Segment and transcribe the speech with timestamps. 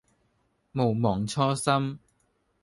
[0.73, 1.99] 毋忘初心